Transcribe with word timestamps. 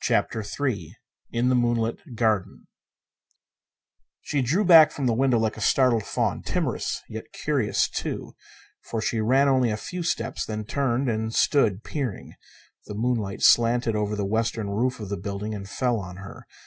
CHAPTER 0.00 0.42
III 0.42 0.96
In 1.30 1.52
a 1.52 1.54
Moonlit 1.54 2.14
Garden 2.16 2.68
She 4.22 4.40
drew 4.40 4.64
back 4.64 4.90
from 4.90 5.04
the 5.04 5.12
window 5.12 5.38
like 5.38 5.58
a 5.58 5.60
startled 5.60 6.04
fawn; 6.06 6.42
timorous, 6.42 7.02
yet 7.06 7.32
curious, 7.34 7.86
too, 7.86 8.34
for 8.80 9.02
she 9.02 9.20
ran 9.20 9.46
only 9.46 9.68
a 9.70 9.76
few 9.76 10.02
steps, 10.02 10.46
then 10.46 10.64
turned 10.64 11.10
and 11.10 11.34
stood 11.34 11.84
peering. 11.84 12.32
The 12.86 12.94
moonlight 12.94 13.42
slanted 13.42 13.94
over 13.94 14.16
the 14.16 14.24
western 14.24 14.70
roof 14.70 15.00
of 15.00 15.10
the 15.10 15.18
building 15.18 15.54
and 15.54 15.68
fell 15.68 16.00
on 16.00 16.16
her. 16.16 16.46